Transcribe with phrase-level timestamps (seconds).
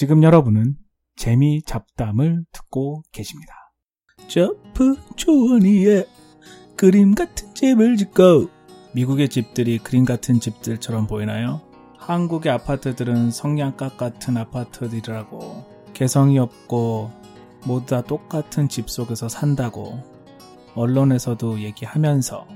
[0.00, 0.76] 지금 여러분은
[1.14, 3.52] 재미 잡담을 듣고 계십니다.
[4.28, 6.06] 저프 조원이의
[6.74, 8.48] 그림 같은 집을 짓고
[8.94, 11.60] 미국의 집들이 그림 같은 집들처럼 보이나요?
[11.98, 17.10] 한국의 아파트들은 성냥갑 같은 아파트들이라고 개성이 없고
[17.66, 20.02] 모두 다 똑같은 집 속에서 산다고
[20.76, 22.48] 언론에서도 얘기하면서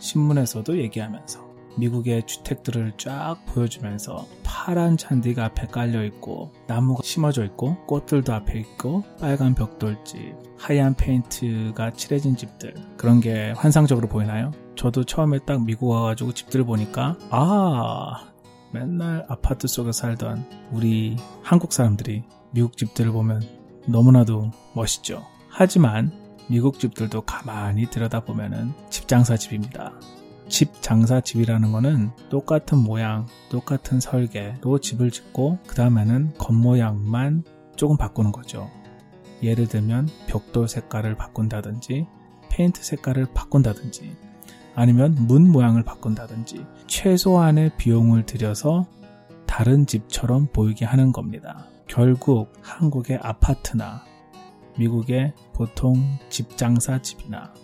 [0.00, 8.32] 신문에서도 얘기하면서 미국의 주택들을 쫙 보여주면서 파란 잔디가 앞에 깔려 있고 나무가 심어져 있고 꽃들도
[8.32, 14.52] 앞에 있고 빨간 벽돌집 하얀 페인트가 칠해진 집들 그런 게 환상적으로 보이나요?
[14.76, 18.30] 저도 처음에 딱 미국 와가지고 집들을 보니까 아
[18.72, 23.42] 맨날 아파트 속에 살던 우리 한국 사람들이 미국 집들을 보면
[23.86, 25.24] 너무나도 멋있죠.
[25.48, 26.12] 하지만
[26.48, 29.92] 미국 집들도 가만히 들여다보면은 집장사 집입니다.
[30.50, 37.44] 집 장사 집이라는 거는 똑같은 모양, 똑같은 설계로 집을 짓고 그 다음에는 겉모양만
[37.76, 38.68] 조금 바꾸는 거죠.
[39.42, 42.06] 예를 들면 벽돌 색깔을 바꾼다든지
[42.50, 44.16] 페인트 색깔을 바꾼다든지
[44.74, 48.86] 아니면 문 모양을 바꾼다든지 최소한의 비용을 들여서
[49.46, 51.66] 다른 집처럼 보이게 하는 겁니다.
[51.86, 54.04] 결국 한국의 아파트나
[54.78, 57.54] 미국의 보통 집 장사 집이나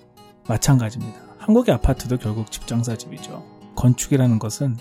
[0.49, 1.26] 마찬가지입니다.
[1.47, 3.45] 한국의 아파트도 결국 집장사 집이죠.
[3.77, 4.77] 건축이라는 것은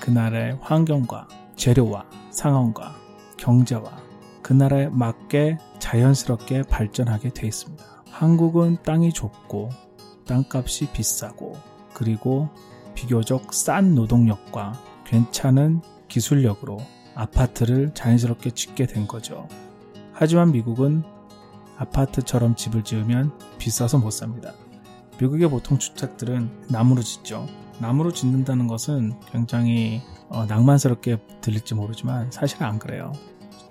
[0.00, 2.96] 그 나라의 환경과 재료와 상황과
[3.36, 3.96] 경제와
[4.42, 7.84] 그 나라에 맞게 자연스럽게 발전하게 돼 있습니다.
[8.10, 9.70] 한국은 땅이 좁고
[10.26, 11.52] 땅값이 비싸고
[11.94, 12.48] 그리고
[12.96, 14.72] 비교적 싼 노동력과
[15.04, 16.78] 괜찮은 기술력으로
[17.14, 19.46] 아파트를 자연스럽게 짓게 된 거죠.
[20.12, 21.04] 하지만 미국은
[21.76, 24.52] 아파트처럼 집을 지으면 비싸서 못 삽니다.
[25.20, 27.46] 미국의 보통 주택들은 나무로 짓죠.
[27.78, 33.12] 나무로 짓는다는 것은 굉장히 어, 낭만스럽게 들릴지 모르지만 사실은 안 그래요.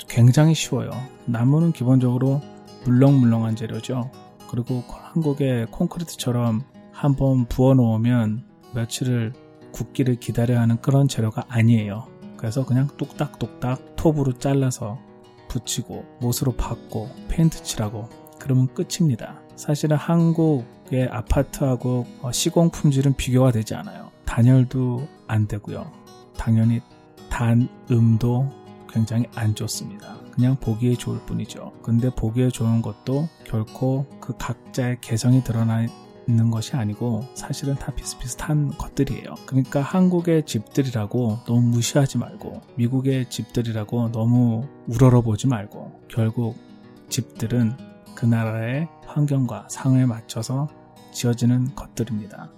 [0.08, 0.92] 굉장히 쉬워요.
[1.26, 2.42] 나무는 기본적으로
[2.86, 4.12] 물렁물렁한 재료죠.
[4.50, 8.44] 그리고 한국의 콘크리트처럼 한번 부어 놓으면
[8.74, 9.34] 며칠을
[9.72, 12.08] 굳기를 기다려야 하는 그런 재료가 아니에요.
[12.38, 15.00] 그래서 그냥 뚝딱뚝딱 톱으로 잘라서
[15.48, 18.10] 붙이고 못으로 박고 페인트 칠하고
[18.40, 19.42] 그러면 끝입니다.
[19.56, 24.10] 사실은 한국 의 아파트하고 어, 시공 품질은 비교가 되지 않아요.
[24.26, 25.92] 단열도 안 되고요.
[26.36, 26.82] 당연히
[27.30, 28.52] 단음도
[28.90, 30.18] 굉장히 안 좋습니다.
[30.32, 31.74] 그냥 보기에 좋을 뿐이죠.
[31.84, 35.86] 근데 보기에 좋은 것도 결코 그 각자의 개성이 드러나
[36.28, 39.36] 있는 것이 아니고 사실은 다 비슷비슷한 것들이에요.
[39.46, 46.56] 그러니까 한국의 집들이라고 너무 무시하지 말고 미국의 집들이라고 너무 우러러보지 말고 결국
[47.10, 47.89] 집들은
[48.20, 50.68] 그 나라의 환경과 상에 맞춰서
[51.14, 52.52] 지어지는 것들입니다.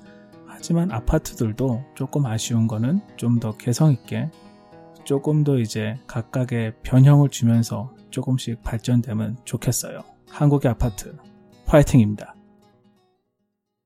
[0.48, 4.32] 하지만 아파트들도 조금 아쉬운 거는 좀 더 개성 있게
[5.04, 10.04] 조금 더 이제 각각의 변형을 주면서 조금씩 발전되면 좋겠어요.
[10.30, 11.16] 한국의 아파트
[11.68, 12.34] 화이팅입니다.